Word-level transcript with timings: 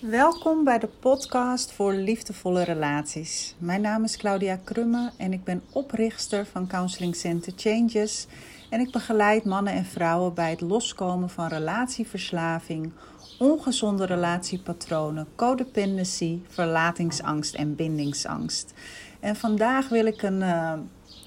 Welkom 0.00 0.64
bij 0.64 0.78
de 0.78 0.86
podcast 0.86 1.72
voor 1.72 1.92
liefdevolle 1.92 2.62
relaties. 2.62 3.54
Mijn 3.58 3.80
naam 3.80 4.04
is 4.04 4.16
Claudia 4.16 4.56
Krumme 4.64 5.10
en 5.16 5.32
ik 5.32 5.44
ben 5.44 5.62
oprichter 5.72 6.46
van 6.46 6.66
Counseling 6.66 7.16
Center 7.16 7.52
Changes. 7.56 8.26
En 8.70 8.80
ik 8.80 8.92
begeleid 8.92 9.44
mannen 9.44 9.72
en 9.72 9.84
vrouwen 9.84 10.34
bij 10.34 10.50
het 10.50 10.60
loskomen 10.60 11.30
van 11.30 11.48
relatieverslaving, 11.48 12.92
ongezonde 13.38 14.06
relatiepatronen, 14.06 15.26
codependency, 15.34 16.38
verlatingsangst 16.48 17.54
en 17.54 17.74
bindingsangst. 17.74 18.72
En 19.20 19.36
vandaag 19.36 19.88
wil 19.88 20.06
ik 20.06 20.22
een, 20.22 20.40
uh, 20.40 20.72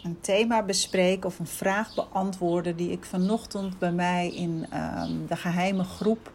een 0.04 0.18
thema 0.22 0.64
bespreken 0.64 1.26
of 1.26 1.40
een 1.40 1.48
vraag 1.48 1.96
beantwoorden 1.96 2.76
die 2.76 2.92
ik 2.92 3.06
vanochtend 3.06 3.80
bij 3.80 3.92
mij 3.92 4.34
in 4.36 4.66
uh, 4.74 5.04
de 5.28 5.36
geheime 5.36 5.84
groep 5.84 6.32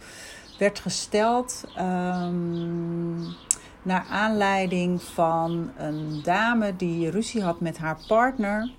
werd 0.58 0.78
gesteld 0.78 1.64
um, 1.78 3.34
naar 3.82 4.06
aanleiding 4.10 5.02
van 5.02 5.70
een 5.76 6.20
dame 6.22 6.76
die 6.76 7.10
ruzie 7.10 7.42
had 7.42 7.60
met 7.60 7.78
haar 7.78 7.98
partner. 8.06 8.70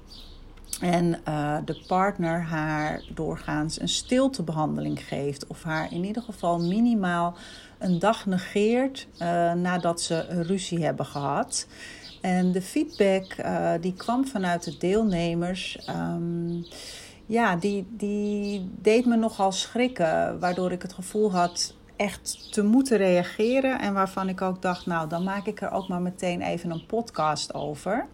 En 0.81 1.21
uh, 1.27 1.57
de 1.65 1.83
partner 1.87 2.41
haar 2.41 3.03
doorgaans 3.13 3.81
een 3.81 3.89
stiltebehandeling 3.89 5.07
geeft. 5.07 5.47
Of 5.47 5.63
haar 5.63 5.93
in 5.93 6.03
ieder 6.03 6.23
geval 6.23 6.59
minimaal 6.59 7.35
een 7.77 7.99
dag 7.99 8.25
negeert 8.25 9.07
uh, 9.21 9.53
nadat 9.53 10.01
ze 10.01 10.43
ruzie 10.43 10.83
hebben 10.85 11.05
gehad. 11.05 11.67
En 12.21 12.51
de 12.51 12.61
feedback 12.61 13.35
uh, 13.39 13.71
die 13.81 13.93
kwam 13.93 14.27
vanuit 14.27 14.63
de 14.63 14.77
deelnemers. 14.77 15.87
Um, 15.89 16.65
ja, 17.27 17.55
die, 17.55 17.85
die 17.89 18.69
deed 18.81 19.05
me 19.05 19.15
nogal 19.15 19.51
schrikken. 19.51 20.39
Waardoor 20.39 20.71
ik 20.71 20.81
het 20.81 20.93
gevoel 20.93 21.31
had 21.31 21.75
echt 21.95 22.53
te 22.53 22.63
moeten 22.63 22.97
reageren. 22.97 23.79
En 23.79 23.93
waarvan 23.93 24.29
ik 24.29 24.41
ook 24.41 24.61
dacht, 24.61 24.85
nou, 24.85 25.09
dan 25.09 25.23
maak 25.23 25.45
ik 25.45 25.61
er 25.61 25.71
ook 25.71 25.87
maar 25.87 26.01
meteen 26.01 26.41
even 26.41 26.71
een 26.71 26.85
podcast 26.85 27.53
over. 27.53 28.07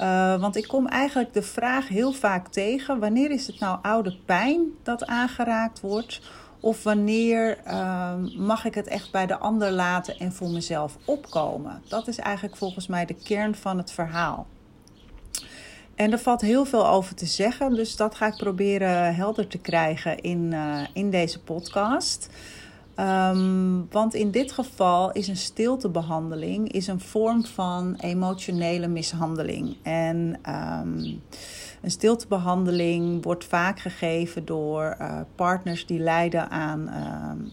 Uh, 0.00 0.40
want 0.40 0.56
ik 0.56 0.68
kom 0.68 0.86
eigenlijk 0.86 1.32
de 1.32 1.42
vraag 1.42 1.88
heel 1.88 2.12
vaak 2.12 2.48
tegen: 2.48 2.98
wanneer 2.98 3.30
is 3.30 3.46
het 3.46 3.60
nou 3.60 3.78
oude 3.82 4.16
pijn 4.24 4.66
dat 4.82 5.06
aangeraakt 5.06 5.80
wordt? 5.80 6.20
Of 6.60 6.82
wanneer 6.82 7.58
uh, 7.66 8.12
mag 8.36 8.64
ik 8.64 8.74
het 8.74 8.86
echt 8.86 9.12
bij 9.12 9.26
de 9.26 9.38
ander 9.38 9.70
laten 9.70 10.18
en 10.18 10.32
voor 10.32 10.50
mezelf 10.50 10.96
opkomen? 11.04 11.82
Dat 11.88 12.08
is 12.08 12.18
eigenlijk 12.18 12.56
volgens 12.56 12.86
mij 12.86 13.06
de 13.06 13.14
kern 13.14 13.54
van 13.54 13.78
het 13.78 13.92
verhaal. 13.92 14.46
En 16.00 16.12
er 16.12 16.18
valt 16.18 16.40
heel 16.40 16.64
veel 16.64 16.88
over 16.88 17.14
te 17.14 17.26
zeggen, 17.26 17.74
dus 17.74 17.96
dat 17.96 18.14
ga 18.14 18.26
ik 18.26 18.36
proberen 18.36 19.14
helder 19.14 19.46
te 19.46 19.58
krijgen 19.58 20.20
in, 20.20 20.52
uh, 20.52 20.80
in 20.92 21.10
deze 21.10 21.40
podcast. 21.40 22.28
Um, 22.96 23.88
want 23.90 24.14
in 24.14 24.30
dit 24.30 24.52
geval 24.52 25.12
is 25.12 25.28
een 25.28 25.36
stiltebehandeling 25.36 26.72
is 26.72 26.86
een 26.86 27.00
vorm 27.00 27.44
van 27.44 27.94
emotionele 27.98 28.86
mishandeling. 28.86 29.76
En 29.82 30.38
um, 30.48 31.20
een 31.82 31.90
stiltebehandeling 31.90 33.24
wordt 33.24 33.44
vaak 33.44 33.80
gegeven 33.80 34.44
door 34.44 34.96
uh, 35.00 35.20
partners 35.34 35.86
die 35.86 35.98
lijden 35.98 36.50
aan 36.50 36.80
uh, 36.88 37.50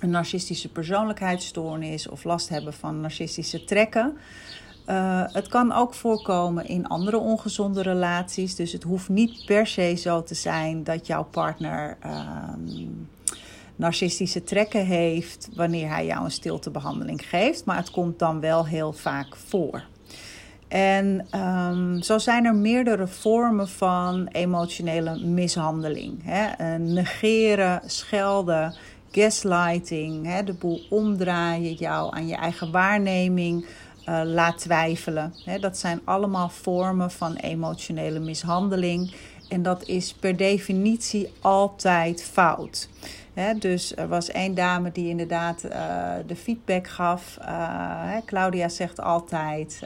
een 0.00 0.10
narcistische 0.10 0.68
persoonlijkheidsstoornis 0.68 2.08
of 2.08 2.24
last 2.24 2.48
hebben 2.48 2.72
van 2.72 3.00
narcistische 3.00 3.64
trekken. 3.64 4.16
Uh, 4.88 5.22
het 5.32 5.48
kan 5.48 5.72
ook 5.72 5.94
voorkomen 5.94 6.66
in 6.66 6.86
andere 6.86 7.18
ongezonde 7.18 7.82
relaties. 7.82 8.54
Dus 8.54 8.72
het 8.72 8.82
hoeft 8.82 9.08
niet 9.08 9.44
per 9.46 9.66
se 9.66 9.94
zo 9.94 10.22
te 10.22 10.34
zijn 10.34 10.84
dat 10.84 11.06
jouw 11.06 11.24
partner 11.24 11.98
narcistische 13.76 14.44
trekken 14.44 14.86
heeft 14.86 15.48
wanneer 15.54 15.88
hij 15.88 16.06
jou 16.06 16.24
een 16.24 16.30
stiltebehandeling 16.30 17.28
geeft. 17.28 17.64
Maar 17.64 17.76
het 17.76 17.90
komt 17.90 18.18
dan 18.18 18.40
wel 18.40 18.66
heel 18.66 18.92
vaak 18.92 19.36
voor. 19.36 19.84
En 20.68 21.26
um, 21.40 22.02
zo 22.02 22.18
zijn 22.18 22.44
er 22.44 22.54
meerdere 22.54 23.06
vormen 23.06 23.68
van 23.68 24.26
emotionele 24.26 25.18
mishandeling. 25.18 26.20
Hè? 26.24 26.78
Negeren, 26.78 27.80
schelden, 27.86 28.74
gaslighting, 29.10 30.26
hè? 30.26 30.44
de 30.44 30.52
boel 30.52 30.80
omdraaien, 30.90 31.72
jou 31.72 32.14
aan 32.14 32.26
je 32.26 32.34
eigen 32.34 32.70
waarneming 32.70 33.66
uh, 34.08 34.20
laat 34.24 34.58
twijfelen. 34.58 35.34
Dat 35.60 35.78
zijn 35.78 36.00
allemaal 36.04 36.48
vormen 36.48 37.10
van 37.10 37.34
emotionele 37.34 38.18
mishandeling. 38.18 39.14
En 39.48 39.62
dat 39.62 39.86
is 39.86 40.12
per 40.12 40.36
definitie 40.36 41.32
altijd 41.40 42.22
fout. 42.22 42.88
Dus 43.58 43.96
er 43.96 44.08
was 44.08 44.30
één 44.30 44.54
dame 44.54 44.92
die 44.92 45.08
inderdaad 45.08 45.64
uh, 45.64 45.72
de 46.26 46.36
feedback 46.36 46.88
gaf. 46.88 47.38
Uh, 47.40 48.16
Claudia 48.24 48.68
zegt 48.68 49.00
altijd: 49.00 49.80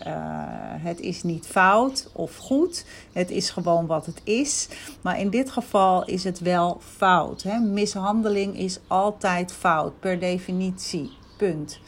het 0.83 1.01
is 1.01 1.23
niet 1.23 1.47
fout 1.47 2.11
of 2.13 2.37
goed. 2.37 2.85
Het 3.13 3.31
is 3.31 3.51
gewoon 3.51 3.87
wat 3.87 4.07
het 4.07 4.21
is. 4.25 4.69
Maar 5.01 5.21
in 5.21 5.31
dit 5.31 5.51
geval 5.51 6.05
is 6.05 6.25
het 6.25 6.39
wel 6.39 6.81
fout. 6.97 7.45
Mishandeling 7.63 8.59
is 8.59 8.79
altijd 8.87 9.53
fout, 9.53 10.01
per 10.01 10.19
definitie. 10.19 11.11
Punt. 11.37 11.81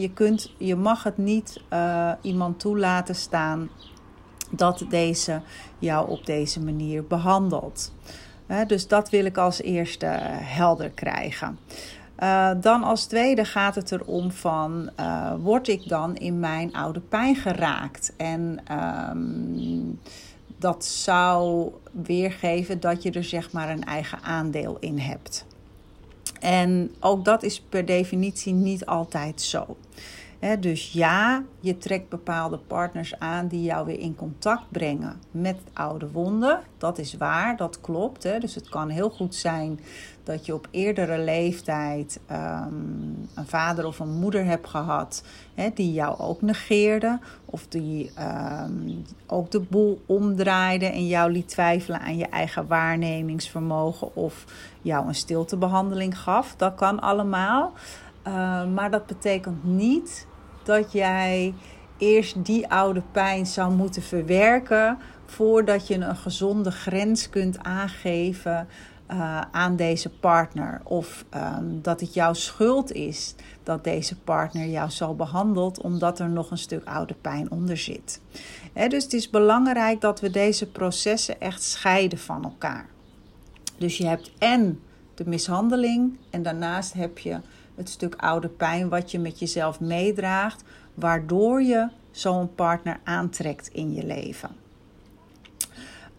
Je, 0.00 0.10
kunt, 0.14 0.52
je 0.58 0.76
mag 0.76 1.02
het 1.02 1.18
niet 1.18 1.60
iemand 2.22 2.60
toelaten 2.60 3.14
staan 3.14 3.70
dat 4.50 4.84
deze 4.88 5.40
jou 5.78 6.08
op 6.10 6.26
deze 6.26 6.60
manier 6.60 7.04
behandelt 7.06 7.92
dus 8.66 8.88
dat 8.88 9.10
wil 9.10 9.24
ik 9.24 9.38
als 9.38 9.62
eerste 9.62 10.06
helder 10.30 10.90
krijgen. 10.90 11.58
Uh, 12.18 12.50
dan 12.60 12.82
als 12.82 13.06
tweede 13.06 13.44
gaat 13.44 13.74
het 13.74 13.92
erom 13.92 14.30
van, 14.30 14.90
uh, 15.00 15.32
word 15.38 15.68
ik 15.68 15.88
dan 15.88 16.16
in 16.16 16.40
mijn 16.40 16.72
oude 16.72 17.00
pijn 17.00 17.36
geraakt? 17.36 18.12
En 18.16 18.60
um, 19.10 20.00
dat 20.58 20.84
zou 20.84 21.72
weergeven 21.92 22.80
dat 22.80 23.02
je 23.02 23.10
er 23.10 23.24
zeg 23.24 23.52
maar 23.52 23.70
een 23.70 23.84
eigen 23.84 24.22
aandeel 24.22 24.76
in 24.80 24.98
hebt. 24.98 25.46
En 26.44 26.94
ook 27.00 27.24
dat 27.24 27.42
is 27.42 27.60
per 27.68 27.84
definitie 27.84 28.52
niet 28.52 28.86
altijd 28.86 29.40
zo. 29.40 29.76
Dus 30.60 30.92
ja, 30.92 31.42
je 31.60 31.78
trekt 31.78 32.08
bepaalde 32.08 32.58
partners 32.58 33.18
aan 33.18 33.48
die 33.48 33.62
jou 33.62 33.86
weer 33.86 33.98
in 33.98 34.14
contact 34.14 34.70
brengen 34.70 35.20
met 35.30 35.56
oude 35.72 36.10
wonden. 36.10 36.60
Dat 36.78 36.98
is 36.98 37.16
waar, 37.16 37.56
dat 37.56 37.80
klopt. 37.80 38.22
Dus 38.22 38.54
het 38.54 38.68
kan 38.68 38.88
heel 38.88 39.10
goed 39.10 39.34
zijn 39.34 39.80
dat 40.22 40.46
je 40.46 40.54
op 40.54 40.68
eerdere 40.70 41.18
leeftijd 41.18 42.20
um, 42.30 43.28
een 43.34 43.46
vader 43.46 43.86
of 43.86 43.98
een 43.98 44.18
moeder 44.18 44.44
hebt 44.44 44.68
gehad 44.68 45.24
die 45.74 45.92
jou 45.92 46.18
ook 46.18 46.42
negeerde. 46.42 47.18
Of 47.44 47.66
die 47.66 48.10
um, 48.62 49.04
ook 49.26 49.50
de 49.50 49.60
boel 49.60 50.02
omdraaide 50.06 50.86
en 50.86 51.06
jou 51.06 51.32
liet 51.32 51.48
twijfelen 51.48 52.00
aan 52.00 52.16
je 52.16 52.26
eigen 52.26 52.66
waarnemingsvermogen. 52.66 54.16
Of 54.16 54.44
jou 54.82 55.06
een 55.06 55.14
stiltebehandeling 55.14 56.18
gaf. 56.18 56.54
Dat 56.56 56.74
kan 56.74 57.00
allemaal. 57.00 57.72
Uh, 58.26 58.66
maar 58.66 58.90
dat 58.90 59.06
betekent 59.06 59.64
niet 59.64 60.26
dat 60.64 60.92
jij 60.92 61.54
eerst 61.98 62.44
die 62.44 62.68
oude 62.68 63.02
pijn 63.12 63.46
zou 63.46 63.72
moeten 63.72 64.02
verwerken 64.02 64.98
voordat 65.26 65.86
je 65.86 65.94
een 65.94 66.16
gezonde 66.16 66.70
grens 66.70 67.28
kunt 67.30 67.62
aangeven 67.62 68.68
uh, 69.10 69.40
aan 69.50 69.76
deze 69.76 70.10
partner. 70.10 70.80
Of 70.84 71.24
um, 71.34 71.82
dat 71.82 72.00
het 72.00 72.14
jouw 72.14 72.32
schuld 72.32 72.92
is 72.92 73.34
dat 73.62 73.84
deze 73.84 74.16
partner 74.16 74.66
jou 74.66 74.90
zo 74.90 75.14
behandelt, 75.14 75.80
omdat 75.80 76.18
er 76.18 76.28
nog 76.28 76.50
een 76.50 76.58
stuk 76.58 76.84
oude 76.84 77.14
pijn 77.20 77.50
onder 77.50 77.76
zit. 77.76 78.20
Dus 78.88 79.04
het 79.04 79.12
is 79.12 79.30
belangrijk 79.30 80.00
dat 80.00 80.20
we 80.20 80.30
deze 80.30 80.66
processen 80.66 81.40
echt 81.40 81.62
scheiden 81.62 82.18
van 82.18 82.44
elkaar. 82.44 82.86
Dus 83.78 83.96
je 83.96 84.06
hebt 84.06 84.32
en 84.38 84.80
de 85.14 85.24
mishandeling 85.26 86.16
en 86.30 86.42
daarnaast 86.42 86.92
heb 86.92 87.18
je 87.18 87.40
het 87.76 87.88
stuk 87.88 88.14
oude 88.16 88.48
pijn 88.48 88.88
wat 88.88 89.10
je 89.10 89.18
met 89.18 89.38
jezelf 89.38 89.80
meedraagt, 89.80 90.64
waardoor 90.94 91.62
je 91.62 91.88
zo'n 92.10 92.54
partner 92.54 93.00
aantrekt 93.04 93.68
in 93.68 93.94
je 93.94 94.06
leven. 94.06 94.50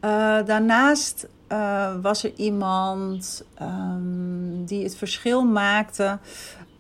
Uh, 0.06 0.46
daarnaast 0.46 1.28
uh, 1.52 1.96
was 2.02 2.24
er 2.24 2.32
iemand 2.36 3.46
um, 3.62 4.66
die 4.66 4.84
het 4.84 4.96
verschil 4.96 5.46
maakte 5.46 6.20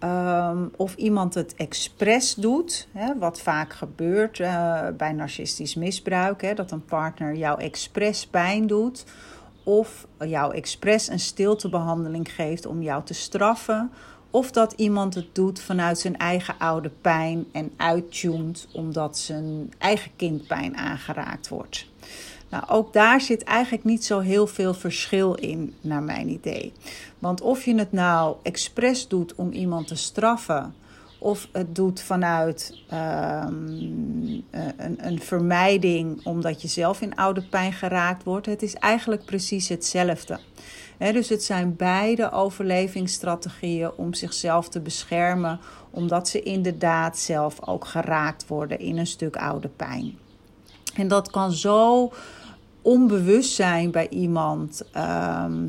um, 0.04 0.72
of 0.75 0.95
iemand 0.95 1.33
het 1.33 1.56
expres 1.56 2.36
doet, 2.36 2.88
hè, 2.92 3.18
wat 3.18 3.42
vaak 3.42 3.74
gebeurt 3.74 4.39
uh, 4.39 4.81
bij 4.98 5.12
narcistisch 5.12 5.75
misbruik, 5.75 6.42
hè, 6.42 6.54
dat 6.54 6.71
een 6.71 6.86
partner 6.86 7.36
jou 7.36 7.62
expres 7.62 8.28
pijn 8.28 8.68
doet 8.68 9.06
of 9.63 10.07
jou 10.19 10.56
expres 10.56 11.07
een 11.07 11.19
stiltebehandeling 11.19 12.31
geeft 12.31 12.66
om 12.66 12.81
jou 12.81 13.04
te 13.04 13.13
straffen 13.13 13.92
of 14.36 14.52
dat 14.52 14.74
iemand 14.76 15.16
het 15.16 15.36
doet 15.36 15.62
vanuit 15.62 16.00
zijn 16.00 16.18
eigen 16.18 16.56
oude 16.58 16.92
pijn 17.02 17.46
en 17.52 17.72
uittuned 17.78 18.68
omdat 18.74 19.18
zijn 19.18 19.74
eigen 19.78 20.12
kindpijn 20.16 20.78
aangeraakt 20.78 21.48
wordt. 21.48 21.88
Nou, 22.50 22.64
ook 22.68 22.94
daar 22.94 23.22
zit 23.22 23.44
eigenlijk 23.44 23.84
niet 23.84 24.06
zo 24.06 24.20
heel 24.20 24.48
veel 24.48 24.74
verschil 24.74 25.34
in, 25.34 25.74
naar 25.82 26.04
mijn 26.04 26.30
idee. 26.30 26.74
Want 27.20 27.42
of 27.42 27.66
je 27.66 27.76
het 27.76 27.92
nou 27.92 28.36
expres 28.44 29.08
doet 29.08 29.36
om 29.36 29.52
iemand 29.52 29.88
te 29.88 29.96
straffen, 29.96 30.74
of 31.20 31.48
het 31.52 31.76
doet 31.76 32.02
vanuit 32.02 32.81
ehm, 32.90 33.68
een, 34.52 34.98
een, 34.98 35.20
vermijding 35.20 36.26
omdat 36.26 36.62
je 36.62 36.68
zelf 36.68 37.02
in 37.02 37.16
oude 37.16 37.42
pijn 37.42 37.74
geraakt 37.74 38.24
wordt, 38.24 38.46
het 38.46 38.62
is 38.62 38.74
eigenlijk 38.74 39.26
precies 39.26 39.70
hetzelfde. 39.70 40.40
Dus 40.97 41.30
het 41.30 41.44
zijn 41.44 41.75
beide 41.75 42.31
overlevingsstrategieën 42.31 43.92
om 43.95 44.13
zichzelf 44.13 44.69
te 44.69 44.80
beschermen, 44.80 45.59
omdat 45.89 46.27
ze 46.27 46.44
inderdaad 46.44 47.18
zelf 47.18 47.68
ook 47.68 47.86
geraakt 47.86 48.47
worden 48.47 48.80
in 48.80 48.97
een 48.97 49.07
stuk 49.07 49.36
oude 49.36 49.68
pijn. 49.68 50.18
En 50.95 51.07
dat 51.07 51.31
kan 51.31 51.51
zo 51.51 52.12
onbewust 52.86 53.53
zijn 53.53 53.92
bij 53.92 54.09
iemand. 54.09 54.81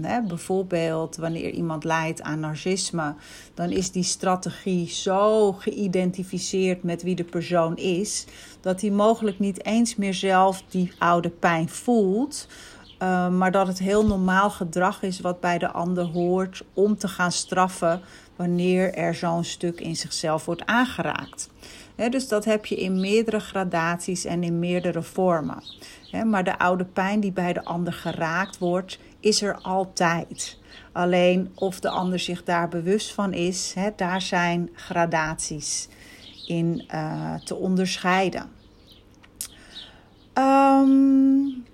Hè, 0.03 0.23
bijvoorbeeld 0.23 1.17
wanneer 1.17 1.51
iemand 1.51 1.85
lijdt 1.85 2.23
aan 2.23 2.41
narcisme, 2.41 3.15
dan 3.55 3.71
is 3.71 3.91
die 3.91 4.03
strategie 4.03 4.89
zo 4.89 5.53
geïdentificeerd 5.53 6.83
met 6.83 7.03
wie 7.03 7.15
de 7.15 7.25
persoon 7.25 7.77
is, 7.77 8.25
dat 8.61 8.81
hij 8.81 8.91
mogelijk 8.91 9.39
niet 9.39 9.65
eens 9.65 9.97
meer 9.97 10.15
zelf 10.15 10.63
die 10.69 10.93
oude 10.99 11.31
pijn 11.31 11.69
voelt. 11.69 12.47
Um, 13.03 13.37
maar 13.37 13.51
dat 13.51 13.67
het 13.67 13.79
heel 13.79 14.07
normaal 14.07 14.51
gedrag 14.51 15.03
is 15.03 15.21
wat 15.21 15.41
bij 15.41 15.59
de 15.59 15.71
ander 15.71 16.05
hoort 16.05 16.63
om 16.73 16.97
te 16.97 17.09
gaan 17.09 17.33
straffen 17.33 18.01
wanneer 18.37 18.95
er 18.95 19.15
zo'n 19.15 19.45
stuk 19.45 19.81
in 19.81 19.97
zichzelf 19.97 20.45
wordt 20.45 20.67
aangeraakt 20.67 21.49
dus 21.97 22.29
dat 22.29 22.45
heb 22.45 22.67
je 22.67 22.77
in 22.77 23.01
meerdere 23.01 23.41
gradaties 23.41 24.25
en 24.25 24.43
in 24.43 24.59
meerdere 24.59 25.03
vormen. 25.03 25.63
maar 26.25 26.45
de 26.45 26.59
oude 26.59 26.85
pijn 26.85 27.21
die 27.21 27.33
bij 27.33 27.53
de 27.53 27.65
ander 27.65 27.93
geraakt 27.93 28.59
wordt, 28.59 28.99
is 29.21 29.43
er 29.43 29.55
altijd. 29.55 30.59
Alleen 30.93 31.53
of 31.55 31.81
de 31.81 31.89
ander 31.89 32.19
zich 32.19 32.45
daar 32.45 32.69
bewust 32.69 33.13
van 33.13 33.33
is, 33.33 33.75
daar 33.97 34.23
zijn 34.23 34.71
gradaties 34.73 35.89
in 36.47 36.85
uh, 36.95 37.35
te 37.35 37.55
onderscheiden. 37.55 38.45
Um, 40.35 41.65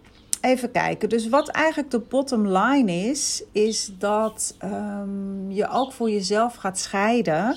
even 0.42 0.70
kijken. 0.70 1.08
Dus 1.08 1.28
wat 1.28 1.48
eigenlijk 1.48 1.90
de 1.90 1.98
bottom 1.98 2.48
line 2.48 2.92
is, 2.92 3.42
is 3.52 3.92
dat 3.98 4.56
um, 4.64 5.50
je 5.50 5.68
ook 5.68 5.92
voor 5.92 6.10
jezelf 6.10 6.54
gaat 6.54 6.78
scheiden 6.78 7.56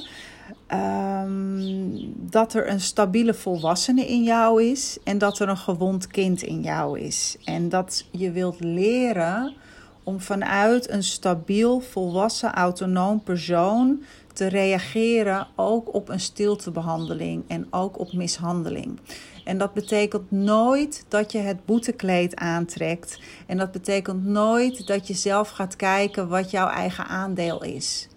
Um, 0.74 2.14
dat 2.32 2.54
er 2.54 2.70
een 2.70 2.82
stabiele 2.82 3.34
volwassene 3.34 4.06
in 4.08 4.24
jou 4.24 4.64
is 4.64 4.98
en 5.04 5.18
dat 5.18 5.40
er 5.40 5.50
een 5.50 5.58
gewond 5.58 6.08
kind 6.08 6.42
in 6.42 6.62
jou 6.62 7.00
is. 7.00 7.38
En 7.44 7.70
dat 7.70 8.06
je 8.12 8.32
wilt 8.32 8.60
leren 8.60 9.54
om 10.04 10.20
vanuit 10.20 10.90
een 10.90 11.04
stabiel, 11.04 11.80
volwassen, 11.80 12.54
autonoom 12.54 13.24
persoon 13.24 14.04
te 14.34 14.48
reageren 14.48 15.48
ook 15.56 15.94
op 15.94 16.10
een 16.10 16.20
stiltebehandeling 16.20 17.44
en 17.48 17.68
ook 17.70 18.00
op 18.00 18.14
mishandeling. 18.14 19.00
En 19.46 19.58
dat 19.58 19.74
betekent 19.74 20.32
nooit 20.32 21.06
dat 21.08 21.32
je 21.32 21.38
het 21.38 21.66
boetekleed 21.66 22.36
aantrekt. 22.36 23.20
En 23.46 23.58
dat 23.58 23.72
betekent 23.72 24.26
nooit 24.26 24.88
dat 24.88 25.08
je 25.08 25.14
zelf 25.14 25.50
gaat 25.50 25.76
kijken 25.76 26.28
wat 26.28 26.52
jouw 26.52 26.68
eigen 26.68 27.06
aandeel 27.06 27.64
is 27.64 28.08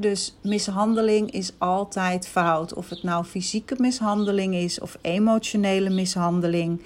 dus 0.00 0.36
mishandeling 0.42 1.30
is 1.30 1.52
altijd 1.58 2.28
fout. 2.28 2.74
Of 2.74 2.88
het 2.88 3.02
nou 3.02 3.24
fysieke 3.24 3.74
mishandeling 3.78 4.54
is 4.54 4.80
of 4.80 4.98
emotionele 5.00 5.90
mishandeling. 5.90 6.80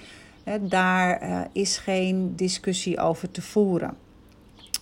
daar 0.61 1.23
uh, 1.23 1.41
is 1.51 1.77
geen 1.77 2.35
discussie 2.35 2.99
over 2.99 3.31
te 3.31 3.41
voeren. 3.41 3.97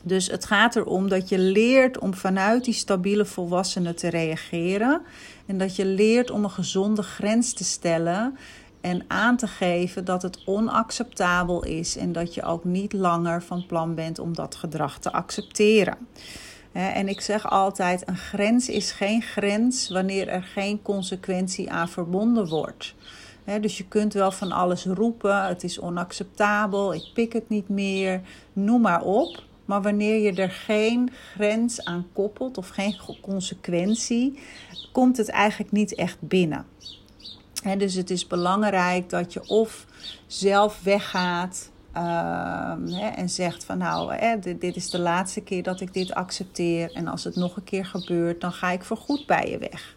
Dus 0.01 0.27
het 0.27 0.45
gaat 0.45 0.75
erom 0.75 1.09
dat 1.09 1.29
je 1.29 1.39
leert 1.39 1.99
om 1.99 2.13
vanuit 2.13 2.63
die 2.63 2.73
stabiele 2.73 3.25
volwassenen 3.25 3.95
te 3.95 4.09
reageren. 4.09 5.01
En 5.45 5.57
dat 5.57 5.75
je 5.75 5.85
leert 5.85 6.31
om 6.31 6.43
een 6.43 6.49
gezonde 6.49 7.01
grens 7.01 7.53
te 7.53 7.63
stellen. 7.63 8.37
En 8.85 9.03
aan 9.07 9.37
te 9.37 9.47
geven 9.47 10.05
dat 10.05 10.21
het 10.21 10.41
onacceptabel 10.45 11.63
is. 11.63 11.97
En 11.97 12.11
dat 12.11 12.33
je 12.33 12.43
ook 12.43 12.63
niet 12.63 12.93
langer 12.93 13.43
van 13.43 13.65
plan 13.65 13.95
bent 13.95 14.19
om 14.19 14.33
dat 14.33 14.55
gedrag 14.55 14.99
te 14.99 15.11
accepteren. 15.11 15.97
En 16.71 17.07
ik 17.07 17.21
zeg 17.21 17.49
altijd: 17.49 18.07
een 18.07 18.17
grens 18.17 18.69
is 18.69 18.91
geen 18.91 19.21
grens 19.21 19.89
wanneer 19.89 20.27
er 20.27 20.43
geen 20.43 20.81
consequentie 20.81 21.71
aan 21.71 21.89
verbonden 21.89 22.47
wordt. 22.47 22.95
Dus 23.61 23.77
je 23.77 23.87
kunt 23.87 24.13
wel 24.13 24.31
van 24.31 24.51
alles 24.51 24.85
roepen: 24.85 25.45
het 25.45 25.63
is 25.63 25.79
onacceptabel, 25.79 26.93
ik 26.93 27.09
pik 27.13 27.33
het 27.33 27.49
niet 27.49 27.69
meer, 27.69 28.21
noem 28.53 28.81
maar 28.81 29.01
op. 29.01 29.43
Maar 29.65 29.81
wanneer 29.81 30.21
je 30.21 30.41
er 30.41 30.51
geen 30.51 31.11
grens 31.33 31.85
aan 31.85 32.07
koppelt 32.13 32.57
of 32.57 32.67
geen 32.67 32.97
consequentie, 33.21 34.39
komt 34.91 35.17
het 35.17 35.29
eigenlijk 35.29 35.71
niet 35.71 35.95
echt 35.95 36.17
binnen. 36.19 36.65
Dus 37.77 37.93
het 37.93 38.09
is 38.09 38.27
belangrijk 38.27 39.09
dat 39.09 39.33
je 39.33 39.47
of 39.47 39.85
zelf 40.27 40.79
weggaat 40.83 41.69
Ehm, 41.95 42.87
en 42.93 43.29
zegt 43.29 43.63
van 43.63 43.77
nou, 43.77 44.13
dit, 44.39 44.61
dit, 44.61 44.75
is 44.75 44.89
de 44.89 44.99
laatste 44.99 45.41
keer 45.41 45.63
dat 45.63 45.81
ik 45.81 45.93
dit 45.93 46.13
accepteer. 46.13 46.91
En 46.93 47.07
als 47.07 47.23
het 47.23 47.35
nog 47.35 47.55
een 47.55 47.63
keer 47.63 47.85
gebeurt, 47.85 48.41
dan 48.41 48.51
ga 48.51 48.71
ik 48.71 48.83
voorgoed 48.83 49.25
bij 49.25 49.49
je 49.49 49.57
weg. 49.57 49.95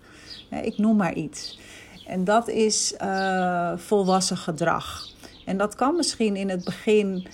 Ik 0.62 0.78
noem 0.78 0.96
maar 0.96 1.14
iets. 1.14 1.58
En 2.06 2.24
dat 2.24 2.48
is 2.48 2.94
uh, 3.02 3.72
volwassen 3.76 4.36
gedrag. 4.36 5.08
En 5.44 5.56
dat 5.56 5.74
kan 5.74 5.96
misschien 5.96 6.36
in 6.36 6.48
het 6.48 6.64
begin 6.64 7.26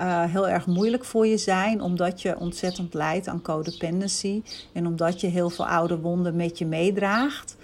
uh, 0.00 0.24
heel 0.24 0.48
erg 0.48 0.66
moeilijk 0.66 1.04
voor 1.04 1.26
je 1.26 1.38
zijn, 1.38 1.80
omdat 1.80 2.22
je 2.22 2.38
ontzettend 2.38 2.94
lijdt 2.94 3.28
aan 3.28 3.42
codependency 3.42 4.42
en 4.72 4.86
omdat 4.86 5.20
je 5.20 5.26
heel 5.26 5.50
veel 5.50 5.66
oude 5.66 5.98
wonden 5.98 6.36
met 6.36 6.58
je 6.58 6.66
meedraagt. 6.66 7.56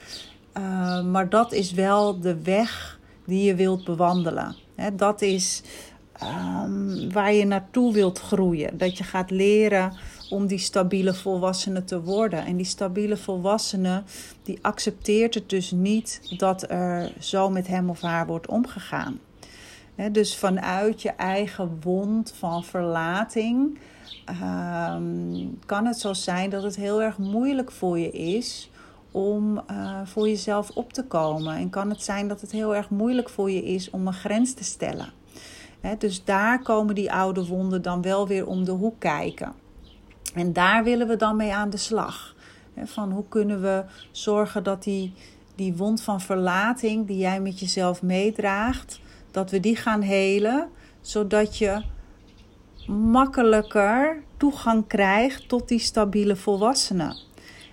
Uh, 0.59 1.03
maar 1.05 1.29
dat 1.29 1.53
is 1.53 1.73
wel 1.73 2.21
de 2.21 2.43
weg 2.43 2.99
die 3.27 3.45
je 3.45 3.55
wilt 3.55 3.85
bewandelen. 3.85 4.57
Dat 4.93 5.23
is 5.23 5.63
um, 6.23 7.13
waar 7.13 7.33
je 7.33 7.45
naartoe 7.45 7.93
wilt 7.93 8.19
groeien. 8.19 8.79
Dat 8.79 8.99
je 8.99 9.05
gaat 9.05 9.31
leren 9.31 9.93
om 10.31 10.47
die 10.47 10.59
stabiele 10.59 11.15
volwassene 11.15 11.85
te 11.85 12.03
worden. 12.03 12.45
En 12.45 12.57
die 12.57 12.67
stabiele 12.67 13.17
volwassene 13.17 14.03
die 14.43 14.59
accepteert 14.63 15.35
het 15.35 15.49
dus 15.49 15.71
niet 15.71 16.21
dat 16.39 16.71
er 16.71 17.13
zo 17.19 17.51
met 17.51 17.67
hem 17.67 17.91
of 17.91 18.01
haar 18.01 18.27
wordt 18.27 18.47
omgegaan. 18.47 19.19
dus 20.13 20.37
vanuit 20.37 21.03
je 21.03 21.11
eigen 21.11 21.79
wond 21.83 22.35
van 22.39 22.65
verlating 22.65 23.79
ehm, 24.25 25.47
kan 25.67 25.87
het 25.87 25.99
zo 25.99 26.13
zijn 26.13 26.51
dat 26.51 26.63
het 26.63 26.77
heel 26.77 27.03
erg 27.03 27.19
moeilijk 27.19 27.71
voor 27.71 27.99
je 27.99 28.11
is 28.11 28.71
om 29.13 29.63
uh, 29.71 30.01
voor 30.05 30.29
jezelf 30.29 30.71
op 30.71 30.93
te 30.93 31.05
komen. 31.05 31.57
En 31.57 31.71
kan 31.71 31.89
het 31.89 32.03
zijn 32.03 32.29
dat 32.29 32.41
het 32.41 32.53
heel 32.53 32.75
erg 32.75 32.91
moeilijk 32.91 33.29
voor 33.29 33.51
je 33.51 33.65
is 33.65 33.91
om 33.91 34.07
een 34.07 34.13
grens 34.13 34.55
te 34.55 34.65
stellen 34.65 35.13
dus 35.99 36.25
daar 36.25 36.63
komen 36.63 36.95
die 36.95 37.13
oude 37.13 37.47
wonden 37.47 37.83
dan 37.83 38.03
wel 38.03 38.27
weer 38.27 38.47
om 38.47 38.65
de 38.65 38.71
hoek 38.71 38.99
kijken. 38.99 39.53
En 40.35 40.53
daar 40.53 40.85
willen 40.85 41.09
we 41.09 41.17
dan 41.17 41.37
mee 41.37 41.55
aan 41.55 41.71
de 41.71 41.77
slag. 41.77 42.35
van 42.85 43.11
hoe 43.11 43.25
kunnen 43.29 43.61
we 43.61 43.85
zorgen 44.11 44.65
dat 44.65 44.83
die, 44.83 45.13
die 45.55 45.75
wond 45.77 46.03
van 46.03 46.21
verlating 46.21 47.07
die 47.07 47.17
jij 47.17 47.41
met 47.41 47.61
jezelf 47.61 48.03
meedraagt, 48.03 49.01
dat 49.31 49.51
we 49.51 49.61
die 49.61 49.77
gaan 49.77 50.01
helen, 50.01 50.69
zodat 51.01 51.59
je 51.59 51.83
makkelijker 52.87 54.23
toegang 54.37 54.87
krijgt 54.87 55.49
tot 55.49 55.69
die 55.69 55.79
stabiele 55.79 56.37
volwassenen. 56.37 57.17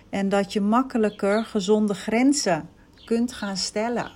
En 0.09 0.29
dat 0.29 0.53
je 0.53 0.61
makkelijker 0.61 1.45
gezonde 1.45 1.93
grenzen 1.93 2.69
kunt 3.05 3.33
gaan 3.33 3.57
stellen 3.57 4.11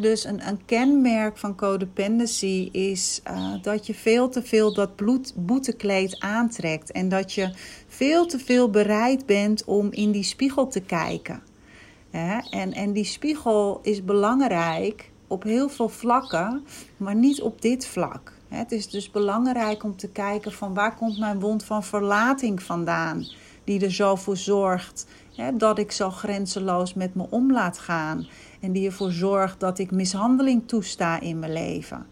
dus 0.00 0.24
een, 0.24 0.48
een, 0.48 0.64
kenmerk 0.64 1.38
van 1.38 1.56
codependency 1.56 2.68
is 2.72 3.20
uh, 3.30 3.52
dat 3.62 3.86
je 3.86 3.94
veel 3.94 4.28
te 4.28 4.42
veel 4.42 4.74
dat 4.74 4.96
bloed, 4.96 5.32
boetekleed 5.36 6.20
aantrekt. 6.20 6.92
En 6.92 7.08
dat 7.08 7.32
je 7.32 7.52
veel 7.88 8.26
te 8.26 8.38
veel 8.38 8.70
bereid 8.70 9.26
bent 9.26 9.64
om 9.64 9.92
in 9.92 10.10
die 10.10 10.22
spiegel 10.22 10.68
te 10.68 10.80
kijken. 10.80 11.42
en, 12.50 12.72
en 12.72 12.92
die 12.92 13.04
spiegel 13.04 13.80
is 13.82 14.04
belangrijk 14.04 15.10
op 15.26 15.42
heel 15.42 15.68
veel 15.68 15.88
vlakken, 15.88 16.64
maar 16.96 17.14
niet 17.14 17.42
op 17.42 17.62
dit 17.62 17.86
vlak. 17.86 18.32
Het 18.48 18.72
is 18.72 18.88
dus 18.88 19.10
belangrijk 19.10 19.84
om 19.84 19.96
te 19.96 20.08
kijken 20.08 20.52
van 20.52 20.74
waar 20.74 20.94
komt 20.94 21.18
mijn 21.18 21.40
wond 21.40 21.64
van 21.64 21.84
verlating 21.84 22.62
vandaan. 22.62 23.26
Die 23.66 23.84
er 23.84 23.92
zo 23.92 24.14
voor 24.14 24.36
zorgt 24.36 25.06
dat 25.54 25.78
ik 25.78 25.92
zo 25.92 26.10
grenzeloos 26.10 26.94
met 26.94 27.14
me 27.14 27.26
om 27.30 27.52
laat 27.52 27.78
gaan. 27.78 28.26
En 28.60 28.72
die 28.72 28.86
ervoor 28.86 29.12
zorgt 29.12 29.60
dat 29.60 29.78
ik 29.78 29.90
mishandeling 29.90 30.68
toesta 30.68 31.20
in 31.20 31.38
mijn 31.38 31.52
leven. 31.52 32.06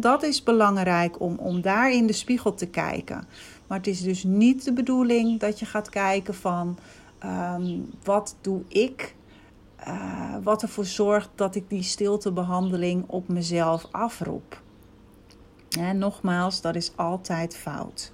dat 0.00 0.22
is 0.22 0.42
belangrijk 0.42 1.20
om, 1.20 1.38
om 1.38 1.60
daar 1.60 1.92
in 1.92 2.06
de 2.06 2.12
spiegel 2.12 2.54
te 2.54 2.66
kijken. 2.66 3.26
Maar 3.66 3.78
het 3.78 3.86
is 3.86 4.02
dus 4.02 4.24
niet 4.24 4.64
de 4.64 4.72
bedoeling 4.72 5.40
dat 5.40 5.58
je 5.58 5.66
gaat 5.66 5.90
kijken 5.90 6.34
van 6.34 6.78
ehm, 7.18 7.78
wat 8.02 8.36
doe 8.40 8.62
ik 8.68 9.14
uh, 9.88 10.34
wat 10.42 10.62
ervoor 10.62 10.84
zorgt 10.84 11.28
dat 11.34 11.54
ik 11.54 11.68
die 11.68 11.82
stiltebehandeling 11.82 13.04
op 13.06 13.28
mezelf 13.28 13.86
afroep. 13.90 14.62
En 15.78 15.98
nogmaals, 15.98 16.60
dat 16.60 16.74
is 16.74 16.92
altijd 16.96 17.56
fout. 17.56 18.12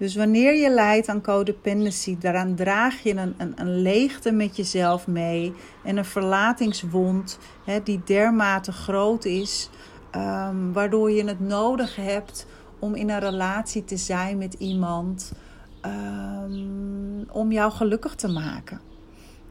Dus 0.00 0.14
wanneer 0.14 0.54
je 0.54 0.70
lijdt 0.70 1.08
aan 1.08 1.22
codependency, 1.22 2.18
daaraan 2.18 2.54
draag 2.54 3.02
je 3.02 3.16
een, 3.16 3.34
een, 3.36 3.52
een 3.56 3.82
leegte 3.82 4.32
met 4.32 4.56
jezelf 4.56 5.06
mee 5.06 5.52
en 5.84 5.96
een 5.96 6.04
verlatingswond 6.04 7.38
hè, 7.64 7.82
die 7.82 8.00
dermate 8.04 8.72
groot 8.72 9.24
is, 9.24 9.70
um, 10.16 10.72
waardoor 10.72 11.10
je 11.10 11.24
het 11.24 11.40
nodig 11.40 11.96
hebt 11.96 12.46
om 12.78 12.94
in 12.94 13.10
een 13.10 13.18
relatie 13.18 13.84
te 13.84 13.96
zijn 13.96 14.38
met 14.38 14.54
iemand 14.54 15.32
um, 15.86 17.26
om 17.30 17.52
jou 17.52 17.72
gelukkig 17.72 18.14
te 18.14 18.28
maken. 18.28 18.80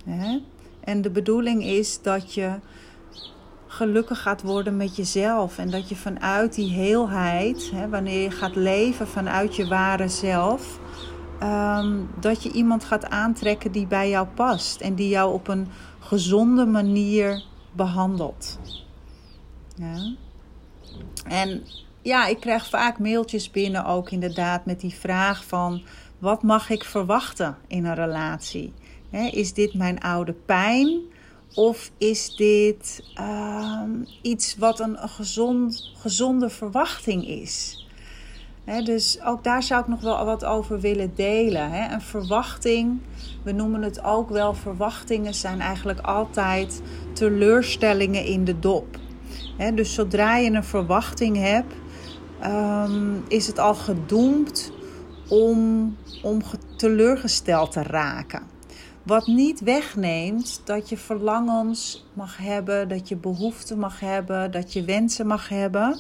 Hè? 0.06 0.40
En 0.80 1.02
de 1.02 1.12
bedoeling 1.12 1.64
is 1.64 2.02
dat 2.02 2.34
je 2.34 2.52
gelukkig 3.72 4.22
gaat 4.22 4.42
worden 4.42 4.78
met 4.78 4.96
jezelf. 4.96 5.58
En 5.58 5.70
dat 5.70 5.90
je 5.90 5.96
vanuit 5.96 6.56
die 6.56 6.72
heelheid, 6.72 7.72
hè, 7.74 7.90
wanneer 7.90 8.22
je 8.22 8.32
gaat 8.32 8.56
leven 8.56 9.08
vanuit 9.08 9.56
je 9.56 9.68
ware 9.68 10.08
zelf, 10.08 10.80
um, 11.44 12.10
dat 12.20 12.44
je 12.44 12.52
iemand 12.52 12.84
gaat 12.84 13.10
aantrekken 13.10 13.72
die 13.72 13.88
bij 13.88 14.10
jou 14.10 14.28
past 14.28 14.82
en 14.82 14.96
die 14.96 15.10
jou 15.10 15.34
op 15.34 15.48
een 15.48 15.68
gezonde 16.00 16.66
manier 16.66 17.44
behandelt. 17.72 18.60
Ja. 19.76 20.16
En 21.28 21.64
ja, 22.02 22.28
ik 22.28 22.40
krijg 22.40 22.68
vaak 22.68 23.00
mailtjes 23.00 23.52
binnen 23.52 23.86
ook 23.86 24.12
inderdaad 24.12 24.66
met 24.66 24.80
die 24.80 24.94
vraag 24.94 25.44
van 25.46 25.84
wat 26.18 26.44
mag 26.44 26.70
ik 26.70 26.84
verwachten 26.84 27.58
in 27.68 27.86
een 27.86 27.96
relatie? 27.96 28.74
is 29.32 29.54
dit 29.54 29.74
mijn 29.74 30.00
oude 30.00 30.34
pijn? 30.34 31.02
Of 31.56 31.92
is 31.98 32.36
dit 32.36 33.04
uh, 33.20 33.82
iets 34.22 34.56
wat 34.58 34.80
een, 34.80 34.98
gezond, 34.98 35.92
gezonde 35.98 36.50
verwachting 36.50 37.28
is? 37.28 37.84
dus 38.84 39.20
ook 39.24 39.44
daar 39.44 39.64
zou 39.64 39.82
ik 39.82 39.88
nog 39.88 40.02
wel 40.02 40.26
wat 40.26 40.46
over 40.46 40.80
willen 40.80 41.12
delen. 41.16 41.92
Een 41.92 42.02
verwachting, 42.02 43.00
we 43.44 43.52
noemen 43.52 43.82
het 43.82 44.04
ook 44.04 44.30
wel 44.30 44.54
verwachtingen, 44.54 45.34
zijn 45.34 45.62
eigenlijk 45.62 46.00
altijd 46.00 46.82
teleurstellingen 47.14 48.26
in 48.26 48.46
de 48.46 48.60
dop. 48.60 48.98
dus 49.74 49.94
zodra 49.94 50.38
je 50.38 50.52
een 50.52 50.64
verwachting 50.64 51.38
hebt, 51.38 51.74
um, 52.44 53.24
is 53.28 53.48
het 53.48 53.60
al 53.60 53.76
gedoemd 53.76 54.72
om, 55.30 55.96
om 56.24 56.42
teleurgesteld 56.78 57.72
te 57.72 57.84
raken. 57.84 58.59
Wat 59.10 59.28
niet 59.28 59.60
wegneemt 59.60 60.62
dat 60.66 60.90
je 60.90 60.98
verlangens 60.98 62.06
mag 62.14 62.38
hebben, 62.38 62.88
dat 62.88 63.08
je 63.08 63.16
behoeften 63.16 63.80
mag 63.80 64.00
hebben, 64.00 64.52
dat 64.52 64.74
je 64.74 64.84
wensen 64.84 65.28
mag 65.28 65.50
hebben. 65.50 66.00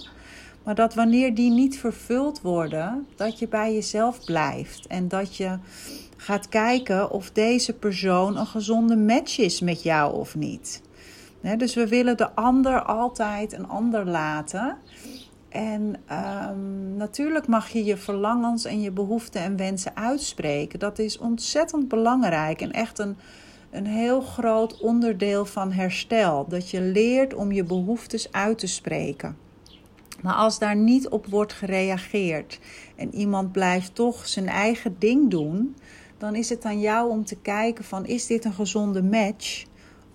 Maar 0.63 0.75
dat 0.75 0.93
wanneer 0.93 1.35
die 1.35 1.51
niet 1.51 1.79
vervuld 1.79 2.41
worden, 2.41 3.07
dat 3.15 3.39
je 3.39 3.47
bij 3.47 3.73
jezelf 3.73 4.25
blijft. 4.25 4.87
En 4.87 5.07
dat 5.07 5.35
je 5.35 5.57
gaat 6.17 6.49
kijken 6.49 7.11
of 7.11 7.31
deze 7.31 7.73
persoon 7.73 8.37
een 8.37 8.45
gezonde 8.47 8.95
match 8.95 9.39
is 9.39 9.59
met 9.59 9.83
jou 9.83 10.13
of 10.13 10.35
niet. 10.35 10.81
dus 11.57 11.75
we 11.75 11.87
willen 11.87 12.17
de 12.17 12.31
ander 12.31 12.83
altijd 12.83 13.53
een 13.53 13.67
ander 13.67 14.05
laten. 14.05 14.77
En 15.49 15.95
um, 16.11 16.95
natuurlijk 16.95 17.47
mag 17.47 17.69
je 17.69 17.83
je 17.83 17.97
verlangens 17.97 18.65
en 18.65 18.81
je 18.81 18.91
behoeften 18.91 19.41
en 19.41 19.57
wensen 19.57 19.95
uitspreken. 19.95 20.79
Dat 20.79 20.99
is 20.99 21.17
ontzettend 21.17 21.87
belangrijk 21.87 22.61
en 22.61 22.71
echt 22.71 22.99
een, 22.99 23.17
een 23.69 23.85
heel 23.85 24.21
groot 24.21 24.79
onderdeel 24.79 25.45
van 25.45 25.71
herstel. 25.71 26.45
Dat 26.47 26.69
je 26.69 26.81
leert 26.81 27.33
om 27.33 27.51
je 27.51 27.63
behoeftes 27.63 28.31
uit 28.31 28.57
te 28.57 28.67
spreken. 28.67 29.37
Maar 30.21 30.33
als 30.33 30.59
daar 30.59 30.75
niet 30.75 31.09
op 31.09 31.25
wordt 31.25 31.53
gereageerd 31.53 32.59
en 32.95 33.15
iemand 33.15 33.51
blijft 33.51 33.95
toch 33.95 34.27
zijn 34.27 34.47
eigen 34.47 34.95
ding 34.99 35.29
doen, 35.29 35.75
dan 36.17 36.35
is 36.35 36.49
het 36.49 36.65
aan 36.65 36.79
jou 36.79 37.09
om 37.09 37.25
te 37.25 37.35
kijken 37.35 37.83
van 37.83 38.05
is 38.05 38.27
dit 38.27 38.45
een 38.45 38.53
gezonde 38.53 39.03
match 39.03 39.65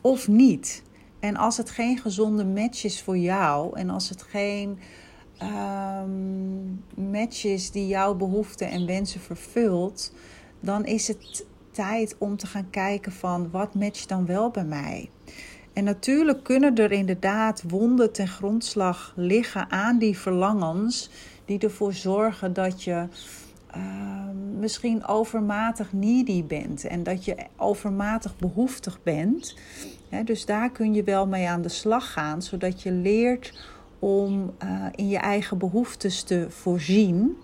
of 0.00 0.28
niet? 0.28 0.82
En 1.20 1.36
als 1.36 1.56
het 1.56 1.70
geen 1.70 1.98
gezonde 1.98 2.44
match 2.44 2.84
is 2.84 3.02
voor 3.02 3.16
jou 3.16 3.78
en 3.78 3.90
als 3.90 4.08
het 4.08 4.22
geen 4.22 4.78
um, 5.42 6.84
matches 7.10 7.70
die 7.70 7.86
jouw 7.86 8.14
behoeften 8.14 8.70
en 8.70 8.86
wensen 8.86 9.20
vervult, 9.20 10.12
dan 10.60 10.84
is 10.84 11.08
het 11.08 11.46
tijd 11.70 12.16
om 12.18 12.36
te 12.36 12.46
gaan 12.46 12.70
kijken 12.70 13.12
van 13.12 13.50
wat 13.50 13.74
matcht 13.74 14.08
dan 14.08 14.26
wel 14.26 14.50
bij 14.50 14.64
mij. 14.64 15.10
En 15.72 15.84
natuurlijk 15.84 16.42
kunnen 16.42 16.74
er 16.74 16.92
inderdaad 16.92 17.62
wonden 17.68 18.12
ten 18.12 18.28
grondslag 18.28 19.12
liggen 19.16 19.70
aan 19.70 19.98
die 19.98 20.18
verlangens, 20.18 21.10
die 21.44 21.58
ervoor 21.58 21.92
zorgen 21.92 22.52
dat 22.52 22.82
je 22.82 23.06
uh, 23.76 24.28
misschien 24.58 25.06
overmatig 25.06 25.92
needy 25.92 26.44
bent 26.44 26.84
en 26.84 27.02
dat 27.02 27.24
je 27.24 27.36
overmatig 27.56 28.36
behoeftig 28.36 29.02
bent. 29.02 29.56
dus 30.24 30.46
daar 30.46 30.70
kun 30.70 30.94
je 30.94 31.02
wel 31.02 31.26
mee 31.26 31.48
aan 31.48 31.62
de 31.62 31.68
slag 31.68 32.12
gaan, 32.12 32.42
zodat 32.42 32.82
je 32.82 32.92
leert 32.92 33.52
om 34.04 34.54
uh, 34.64 34.87
in 34.94 35.08
je 35.08 35.18
eigen 35.18 35.58
behoeftes 35.58 36.23
te 36.23 36.46
voorzien. 36.49 37.37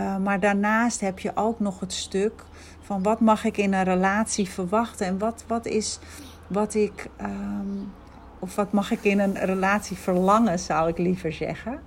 Uh, 0.00 0.16
maar 0.16 0.40
daarnaast 0.40 1.00
heb 1.00 1.18
je 1.18 1.32
ook 1.34 1.60
nog 1.60 1.80
het 1.80 1.92
stuk 1.92 2.44
van 2.80 3.02
wat 3.02 3.20
mag 3.20 3.44
ik 3.44 3.56
in 3.56 3.72
een 3.72 3.84
relatie 3.84 4.48
verwachten 4.48 5.06
en 5.06 5.18
wat, 5.18 5.44
wat 5.46 5.66
is 5.66 5.98
wat 6.46 6.74
ik, 6.74 7.08
um, 7.20 7.92
of 8.38 8.54
wat 8.54 8.72
mag 8.72 8.90
ik 8.90 9.04
in 9.04 9.18
een 9.18 9.38
relatie 9.38 9.96
verlangen, 9.96 10.58
zou 10.58 10.88
ik 10.88 10.98
liever 10.98 11.32
zeggen. 11.32 11.80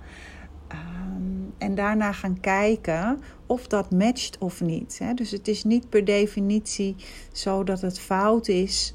Um, 0.72 1.52
en 1.58 1.74
daarna 1.74 2.12
gaan 2.12 2.40
kijken 2.40 3.20
of 3.46 3.66
dat 3.66 3.90
matcht 3.90 4.38
of 4.38 4.60
niet. 4.60 4.98
Hè? 4.98 5.14
Dus 5.14 5.30
het 5.30 5.48
is 5.48 5.64
niet 5.64 5.88
per 5.88 6.04
definitie 6.04 6.96
zo 7.32 7.64
dat 7.64 7.80
het 7.80 8.00
fout 8.00 8.48
is 8.48 8.94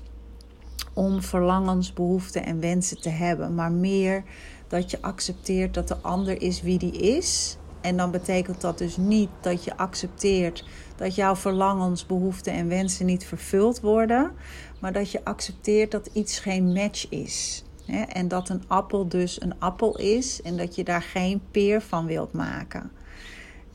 om 0.93 1.22
verlangens, 1.22 1.93
behoeften 1.93 2.45
en 2.45 2.60
wensen 2.60 3.01
te 3.01 3.10
hebben, 3.10 3.55
maar 3.55 3.72
meer 3.72 4.24
dat 4.67 4.91
je 4.91 5.01
accepteert 5.01 5.74
dat 5.74 5.88
de 5.88 5.98
ander 5.98 6.41
is 6.41 6.62
wie 6.62 6.77
die 6.77 6.98
is. 6.98 7.57
En 7.81 7.98
dan 7.98 8.12
betekent 8.12 8.62
dat 8.62 8.77
dus 8.77 8.98
niet 8.98 9.29
dat 9.41 9.63
je 9.63 9.77
accepteert 9.77 10.63
dat 10.95 11.15
jouw 11.15 11.36
verlangens, 11.36 12.05
behoeften 12.05 12.53
en 12.53 12.67
wensen 12.67 13.05
niet 13.05 13.25
vervuld 13.25 13.79
worden, 13.79 14.31
maar 14.79 14.93
dat 14.93 15.12
je 15.12 15.24
accepteert 15.24 15.91
dat 15.91 16.10
iets 16.13 16.39
geen 16.39 16.74
match 16.74 17.10
is. 17.10 17.63
En 18.10 18.27
dat 18.27 18.50
een 18.50 18.63
appel 18.67 19.07
dus 19.07 19.41
een 19.41 19.60
appel 19.60 19.98
is 19.98 20.41
en 20.41 20.57
dat 20.57 20.75
je 20.75 20.84
daar 20.84 21.01
geen 21.01 21.41
peer 21.51 21.81
van 21.81 22.05
wilt 22.05 22.34
maken. 22.34 22.91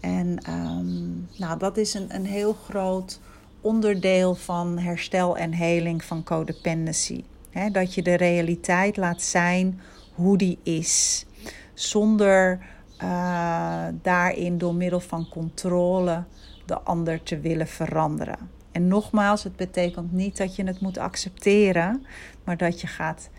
En 0.01 0.39
um, 0.51 1.29
nou, 1.37 1.59
dat 1.59 1.77
is 1.77 1.95
een, 1.95 2.15
een 2.15 2.27
heel 2.27 2.57
groot 2.69 3.21
onderdeel 3.61 4.35
van 4.35 4.79
herstel 4.79 5.37
en 5.37 5.53
heling 5.53 6.05
van 6.05 6.23
codependency. 6.23 7.25
dat 7.73 7.95
je 7.95 8.03
de 8.03 8.15
realiteit 8.15 8.97
laat 8.97 9.23
zijn 9.23 9.81
hoe 10.21 10.37
die 10.37 10.59
is. 10.63 11.27
Zonder 11.75 12.59
uh, 13.03 13.87
daarin 14.03 14.59
door 14.59 14.75
middel 14.75 15.01
van 15.01 15.29
controle 15.29 16.25
de 16.67 16.81
ander 16.81 17.23
te 17.23 17.41
willen 17.41 17.69
veranderen. 17.69 18.51
En 18.73 18.89
nogmaals, 18.89 19.43
het 19.43 19.57
betekent 19.57 20.13
niet 20.13 20.37
dat 20.37 20.57
je 20.57 20.65
het 20.65 20.81
moet 20.81 20.99
accepteren, 20.99 22.07
maar 22.45 22.57
dat 22.57 22.81
je 22.81 22.87
gaat 22.87 23.31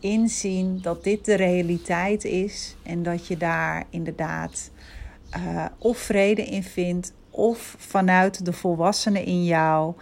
inzien 0.00 0.80
dat 0.82 1.04
dit 1.04 1.24
de 1.24 1.34
realiteit 1.34 2.24
is 2.24 2.76
en 2.82 3.02
dat 3.02 3.26
je 3.26 3.36
daar 3.36 3.84
inderdaad 3.90 4.70
uh, 5.36 5.64
of 5.78 5.98
vrede 5.98 6.42
in 6.42 6.62
vindt 6.62 7.12
of 7.30 7.74
vanuit 7.78 8.44
de 8.44 8.52
volwassene 8.52 9.24
in 9.24 9.44
jou 9.44 9.94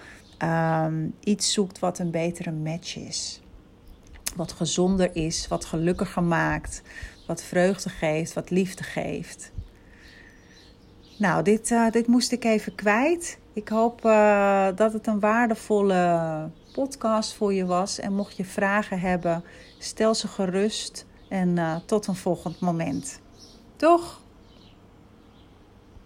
um, 0.43 1.15
iets 1.21 1.53
zoekt 1.53 1.79
wat 1.79 1.99
een 1.99 2.11
betere 2.11 2.53
match 2.53 2.97
is 2.97 3.44
wat 4.37 4.53
gezonder 4.53 5.17
is, 5.17 5.49
wat 5.49 5.65
gelukkiger 5.65 6.23
maakt, 6.23 6.83
wat 7.27 7.43
vreugde 7.43 7.89
geeft, 7.89 8.33
wat 8.33 8.51
liefde 8.51 8.83
geeft. 8.83 9.53
Nou, 11.19 11.43
dit, 11.43 11.71
uh, 11.71 11.91
dit 11.91 12.07
moest 12.07 12.33
ik 12.33 12.45
even 12.45 12.75
kwijt. 12.75 13.39
Ik 13.53 13.69
hoop 13.69 14.05
uh, 14.05 14.69
dat 14.75 14.93
het 14.93 15.07
een 15.07 15.21
waardevolle 15.21 16.51
podcast 16.73 17.35
voor 17.35 17.53
je 17.53 17.67
was. 17.67 17.99
En 17.99 18.15
mocht 18.15 18.37
je 18.37 18.45
vragen 18.45 19.01
hebben, 19.01 19.45
stel 19.79 20.15
ze 20.15 20.29
gerust. 20.29 21.07
En 21.29 21.57
uh, 21.57 21.77
tot 21.87 22.07
een 22.07 22.15
volgend 22.15 22.61
moment. 22.61 23.21
Toch? 23.77 24.21